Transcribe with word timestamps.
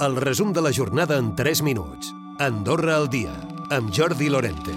El 0.00 0.16
resum 0.16 0.54
de 0.56 0.62
la 0.64 0.70
jornada 0.72 1.18
en 1.18 1.34
3 1.36 1.60
minuts. 1.60 2.14
Andorra 2.38 2.94
al 2.96 3.10
dia, 3.12 3.34
amb 3.68 3.90
Jordi 3.92 4.30
Lorente. 4.32 4.72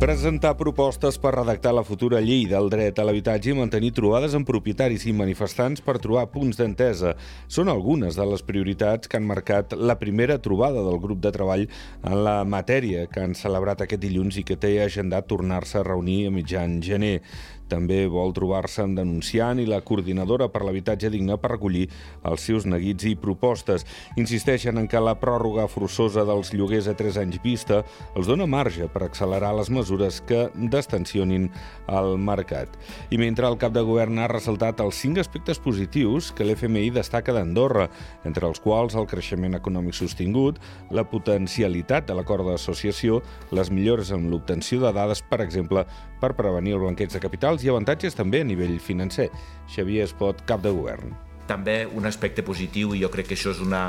Presentar 0.00 0.58
propostes 0.58 1.16
per 1.20 1.32
redactar 1.32 1.72
la 1.72 1.84
futura 1.84 2.20
llei 2.20 2.42
del 2.48 2.68
dret 2.72 2.98
a 3.00 3.04
l'habitatge 3.04 3.50
i 3.52 3.56
mantenir 3.56 3.94
trobades 3.96 4.36
amb 4.36 4.44
propietaris 4.48 5.06
i 5.08 5.14
manifestants 5.16 5.80
per 5.84 5.98
trobar 6.04 6.26
punts 6.34 6.60
d'entesa. 6.60 7.14
Són 7.48 7.72
algunes 7.72 8.18
de 8.20 8.26
les 8.28 8.44
prioritats 8.44 9.08
que 9.08 9.16
han 9.16 9.28
marcat 9.28 9.72
la 9.72 9.96
primera 10.00 10.36
trobada 10.36 10.84
del 10.84 11.00
grup 11.00 11.22
de 11.24 11.32
treball 11.32 11.64
en 11.64 12.18
la 12.24 12.42
matèria 12.44 13.06
que 13.08 13.24
han 13.24 13.32
celebrat 13.36 13.86
aquest 13.86 14.04
dilluns 14.04 14.36
i 14.36 14.44
que 14.44 14.60
té 14.60 14.74
agendat 14.84 15.28
tornar-se 15.32 15.80
a 15.80 15.86
reunir 15.88 16.26
a 16.28 16.34
mitjan 16.36 16.82
gener. 16.84 17.22
També 17.70 18.02
vol 18.10 18.34
trobar-se 18.34 18.82
amb 18.82 18.98
denunciant 18.98 19.60
i 19.62 19.66
la 19.68 19.80
coordinadora 19.86 20.48
per 20.50 20.64
l'habitatge 20.66 21.10
digne 21.12 21.36
per 21.38 21.52
recollir 21.54 21.86
els 22.26 22.42
seus 22.42 22.66
neguits 22.66 23.06
i 23.06 23.14
propostes. 23.14 23.86
Insisteixen 24.18 24.80
en 24.80 24.88
que 24.90 25.00
la 25.00 25.14
pròrroga 25.20 25.68
forçosa 25.70 26.24
dels 26.26 26.52
lloguers 26.54 26.90
a 26.90 26.96
3 26.98 27.20
anys 27.22 27.38
vista 27.44 27.82
els 28.16 28.26
dona 28.26 28.48
marge 28.50 28.88
per 28.90 29.04
accelerar 29.06 29.52
les 29.56 29.70
mesures 29.70 30.20
que 30.26 30.48
destensionin 30.72 31.48
el 31.88 32.16
mercat. 32.18 32.74
I 33.10 33.20
mentre 33.22 33.46
el 33.46 33.58
cap 33.60 33.74
de 33.76 33.84
govern 33.86 34.18
ha 34.18 34.28
ressaltat 34.30 34.82
els 34.82 34.98
cinc 34.98 35.20
aspectes 35.22 35.62
positius 35.62 36.32
que 36.34 36.46
l'FMI 36.46 36.90
destaca 36.94 37.34
d'Andorra, 37.36 37.88
entre 38.26 38.48
els 38.50 38.60
quals 38.60 38.96
el 38.98 39.08
creixement 39.10 39.54
econòmic 39.58 39.94
sostingut, 39.96 40.58
la 40.90 41.06
potencialitat 41.06 42.08
de 42.08 42.18
l'acord 42.18 42.46
d'associació, 42.48 43.20
les 43.54 43.70
millores 43.70 44.10
en 44.10 44.30
l'obtenció 44.30 44.80
de 44.82 44.92
dades, 44.96 45.22
per 45.22 45.40
exemple, 45.44 45.86
per 46.20 46.34
prevenir 46.36 46.74
el 46.76 46.82
blanqueig 46.82 47.12
de 47.12 47.22
capitals 47.22 47.59
i 47.64 47.72
avantatges 47.72 48.16
també 48.18 48.40
a 48.42 48.48
nivell 48.48 48.78
financer. 48.82 49.30
Xavier 49.70 50.06
Espot, 50.08 50.44
cap 50.48 50.62
de 50.64 50.72
govern. 50.74 51.14
També 51.50 51.82
un 51.86 52.06
aspecte 52.06 52.44
positiu, 52.46 52.94
i 52.94 53.02
jo 53.02 53.10
crec 53.10 53.30
que 53.30 53.38
això 53.38 53.54
és 53.54 53.60
una, 53.62 53.88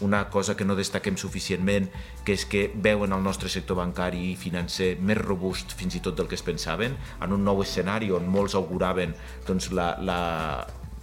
una 0.00 0.24
cosa 0.30 0.56
que 0.56 0.64
no 0.64 0.76
destaquem 0.76 1.16
suficientment, 1.20 1.88
que 2.24 2.34
és 2.36 2.44
que 2.48 2.66
veuen 2.74 3.12
el 3.12 3.22
nostre 3.24 3.48
sector 3.52 3.78
bancari 3.80 4.30
i 4.32 4.36
financer 4.36 4.94
més 5.00 5.20
robust 5.20 5.76
fins 5.76 5.96
i 5.96 6.02
tot 6.04 6.18
del 6.18 6.28
que 6.28 6.38
es 6.38 6.44
pensaven, 6.44 6.96
en 7.20 7.36
un 7.36 7.44
nou 7.44 7.62
escenari 7.64 8.10
on 8.12 8.28
molts 8.28 8.56
auguraven 8.58 9.14
doncs, 9.48 9.70
la, 9.76 9.94
la, 10.04 10.20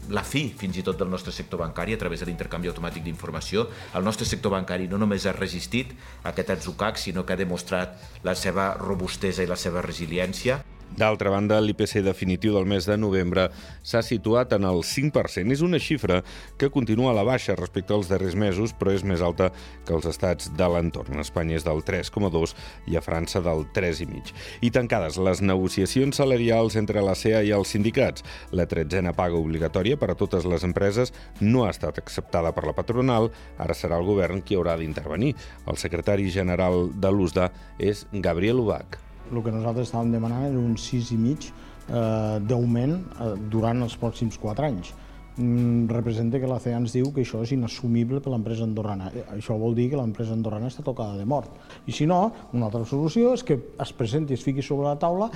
la 0.09 0.23
fi 0.23 0.47
fins 0.57 0.77
i 0.79 0.85
tot 0.85 0.97
del 0.99 1.09
nostre 1.11 1.33
sector 1.35 1.61
bancari 1.61 1.95
a 1.95 1.99
través 2.01 2.21
de 2.21 2.29
l'intercanvi 2.29 2.71
automàtic 2.71 3.05
d'informació. 3.05 3.67
El 3.97 4.05
nostre 4.07 4.27
sector 4.27 4.53
bancari 4.53 4.87
no 4.87 4.99
només 5.01 5.25
ha 5.27 5.35
resistit 5.35 5.93
aquest 6.23 6.55
atzucac, 6.55 6.97
sinó 6.97 7.25
que 7.25 7.35
ha 7.35 7.39
demostrat 7.39 7.97
la 8.23 8.35
seva 8.35 8.73
robustesa 8.79 9.43
i 9.43 9.49
la 9.49 9.59
seva 9.59 9.83
resiliència. 9.85 10.61
D'altra 10.97 11.29
banda, 11.29 11.59
l'IPC 11.61 11.99
definitiu 12.01 12.55
del 12.55 12.65
mes 12.65 12.87
de 12.89 12.95
novembre 12.97 13.43
s'ha 13.85 13.99
situat 14.01 14.55
en 14.57 14.63
el 14.65 14.81
5%. 14.81 15.53
És 15.53 15.61
una 15.61 15.77
xifra 15.77 16.23
que 16.57 16.71
continua 16.73 17.11
a 17.11 17.17
la 17.19 17.25
baixa 17.27 17.53
respecte 17.55 17.93
als 17.93 18.09
darrers 18.09 18.33
mesos, 18.33 18.73
però 18.73 18.95
és 18.95 19.05
més 19.05 19.21
alta 19.21 19.51
que 19.85 19.93
els 19.93 20.09
estats 20.09 20.49
de 20.57 20.71
l'entorn. 20.73 21.21
Espanya 21.21 21.59
és 21.59 21.67
del 21.67 21.83
3,2 21.85 22.55
i 22.89 22.97
a 22.97 23.05
França 23.05 23.43
del 23.45 23.67
3,5. 23.77 24.33
I 24.65 24.73
tancades 24.73 25.21
les 25.21 25.45
negociacions 25.45 26.17
salarials 26.17 26.79
entre 26.81 27.05
la 27.05 27.13
CEA 27.13 27.45
i 27.45 27.53
els 27.53 27.77
sindicats. 27.77 28.25
La 28.49 28.65
tretzena 28.65 29.13
paga 29.13 29.37
obligatòria 29.37 30.01
per 30.01 30.15
a 30.15 30.17
totes 30.17 30.49
les 30.49 30.65
empreses 30.65 31.13
no 31.41 31.67
ha 31.67 31.73
estat 31.77 32.01
acceptada 32.01 32.55
per 32.57 32.65
la 32.65 32.73
patronal. 32.73 33.29
Ara 33.61 33.77
serà 33.77 34.01
el 34.01 34.09
govern 34.09 34.41
qui 34.41 34.57
haurà 34.57 34.79
d'intervenir. 34.81 35.35
El 35.69 35.77
secretari 35.77 36.31
general 36.33 36.87
de 36.89 37.13
l'USDA 37.13 37.51
és 37.77 38.07
Gabriel 38.13 38.65
Ubach 38.65 39.05
el 39.31 39.43
que 39.43 39.53
nosaltres 39.53 39.89
estàvem 39.89 40.13
demanant 40.15 40.47
era 40.49 40.59
un 40.59 40.77
6,5 40.79 41.49
eh, 41.49 42.39
d'augment 42.47 42.95
eh, 42.97 43.33
durant 43.51 43.83
els 43.85 43.97
pròxims 43.99 44.39
4 44.41 44.67
anys. 44.67 44.93
Mm, 45.37 45.85
representa 45.93 46.39
que 46.41 46.49
la 46.49 46.57
CEA 46.57 46.79
ens 46.81 46.95
diu 46.95 47.11
que 47.13 47.21
això 47.21 47.43
és 47.45 47.51
inassumible 47.53 48.23
per 48.25 48.31
l'empresa 48.33 48.65
andorrana. 48.65 49.11
Eh, 49.13 49.25
això 49.35 49.57
vol 49.59 49.75
dir 49.77 49.91
que 49.91 49.99
l'empresa 49.99 50.33
andorrana 50.33 50.71
està 50.71 50.85
tocada 50.85 51.17
de 51.19 51.27
mort. 51.29 51.53
I 51.85 51.93
si 51.93 52.07
no, 52.09 52.23
una 52.57 52.71
altra 52.71 52.83
solució 52.89 53.35
és 53.37 53.45
que 53.45 53.59
es 53.77 53.93
presenti, 53.93 54.33
es 54.33 54.45
fiqui 54.45 54.65
sobre 54.65 54.89
la 54.89 54.97
taula 54.97 55.29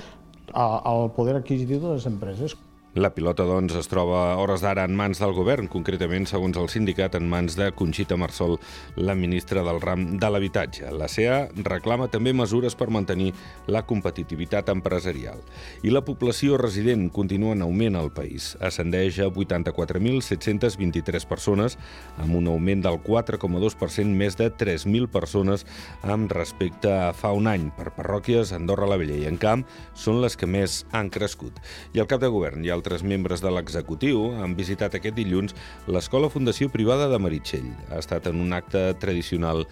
al 0.52 1.06
poder 1.14 1.36
adquisitiu 1.38 1.78
de 1.80 1.94
les 1.94 2.06
empreses. 2.10 2.56
La 2.92 3.08
pilota, 3.08 3.46
doncs, 3.48 3.72
es 3.72 3.86
troba 3.88 4.18
a 4.20 4.32
hores 4.36 4.60
d'ara 4.60 4.82
en 4.84 4.92
mans 4.92 5.16
del 5.16 5.30
govern, 5.32 5.64
concretament, 5.72 6.26
segons 6.28 6.58
el 6.60 6.66
sindicat, 6.68 7.14
en 7.16 7.24
mans 7.24 7.54
de 7.56 7.70
Conxita 7.72 8.18
Marsol, 8.20 8.58
la 9.00 9.14
ministra 9.16 9.62
del 9.64 9.78
ram 9.80 10.18
de 10.20 10.28
l'habitatge. 10.28 10.90
La 10.92 11.08
CEA 11.08 11.46
reclama 11.64 12.10
també 12.12 12.34
mesures 12.36 12.76
per 12.76 12.90
mantenir 12.92 13.30
la 13.72 13.80
competitivitat 13.88 14.68
empresarial. 14.68 15.40
I 15.80 15.88
la 15.88 16.02
població 16.04 16.58
resident 16.60 17.06
continua 17.08 17.54
en 17.56 17.64
augment 17.64 17.96
al 17.96 18.12
país. 18.12 18.50
Ascendeix 18.60 19.22
a 19.24 19.30
84.723 19.30 21.24
persones, 21.24 21.78
amb 22.20 22.36
un 22.42 22.52
augment 22.52 22.84
del 22.84 23.00
4,2%, 23.00 24.12
més 24.12 24.36
de 24.36 24.50
3.000 24.52 25.08
persones 25.08 25.64
amb 26.04 26.28
respecte 26.36 26.92
a 26.92 27.16
fa 27.16 27.32
un 27.32 27.48
any. 27.48 27.70
Per 27.72 27.96
parròquies, 27.96 28.52
Andorra 28.52 28.84
la 28.84 29.00
Vella 29.00 29.16
i 29.16 29.24
Encamp 29.32 29.64
són 29.96 30.20
les 30.20 30.36
que 30.36 30.44
més 30.44 30.82
han 30.92 31.08
crescut. 31.08 31.56
I 31.96 32.04
el 32.04 32.12
cap 32.12 32.20
de 32.20 32.28
govern 32.28 32.60
i 32.60 32.68
el 32.68 32.81
altres 32.82 33.04
membres 33.06 33.40
de 33.44 33.50
l'executiu 33.54 34.32
han 34.42 34.56
visitat 34.58 34.96
aquest 34.98 35.14
dilluns 35.14 35.54
l'Escola 35.86 36.30
Fundació 36.32 36.66
Privada 36.72 37.06
de 37.12 37.20
Meritxell. 37.22 37.70
Ha 37.92 38.02
estat 38.02 38.26
en 38.26 38.42
un 38.42 38.52
acte 38.56 38.90
tradicional 38.98 39.62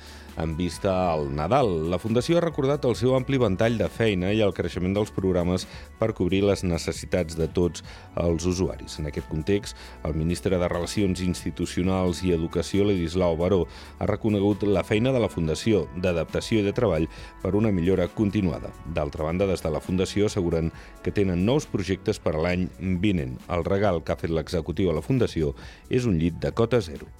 en 0.43 0.57
vista 0.57 1.13
al 1.13 1.35
Nadal. 1.35 1.91
La 1.91 1.99
Fundació 2.01 2.39
ha 2.39 2.45
recordat 2.45 2.85
el 2.89 2.97
seu 2.97 3.13
ampli 3.17 3.39
ventall 3.41 3.77
de 3.81 3.89
feina 3.93 4.33
i 4.33 4.41
el 4.45 4.55
creixement 4.57 4.95
dels 4.97 5.13
programes 5.15 5.67
per 6.01 6.13
cobrir 6.17 6.41
les 6.47 6.65
necessitats 6.65 7.37
de 7.37 7.49
tots 7.49 7.85
els 8.21 8.47
usuaris. 8.49 8.99
En 9.01 9.11
aquest 9.11 9.29
context, 9.29 9.77
el 10.09 10.17
ministre 10.17 10.59
de 10.59 10.71
Relacions 10.73 11.21
Institucionals 11.25 12.25
i 12.25 12.33
Educació, 12.37 12.87
Ledislau 12.89 13.37
Baró, 13.41 13.67
ha 13.99 14.09
reconegut 14.09 14.65
la 14.65 14.85
feina 14.87 15.13
de 15.13 15.21
la 15.23 15.31
Fundació 15.33 15.87
d'adaptació 16.01 16.65
i 16.65 16.67
de 16.67 16.75
treball 16.77 17.09
per 17.45 17.55
una 17.59 17.73
millora 17.73 18.09
continuada. 18.09 18.73
D'altra 18.97 19.29
banda, 19.29 19.49
des 19.51 19.63
de 19.63 19.73
la 19.73 19.85
Fundació 19.85 20.31
asseguren 20.31 20.73
que 21.05 21.13
tenen 21.13 21.45
nous 21.45 21.69
projectes 21.69 22.19
per 22.19 22.37
a 22.37 22.45
l'any 22.47 22.69
vinent. 22.81 23.37
El 23.49 23.67
regal 23.69 24.03
que 24.03 24.15
ha 24.15 24.21
fet 24.21 24.33
l'executiu 24.33 24.91
a 24.91 24.97
la 24.97 25.05
Fundació 25.05 25.55
és 25.91 26.09
un 26.09 26.17
llit 26.21 26.41
de 26.41 26.55
cota 26.57 26.81
zero. 26.81 27.20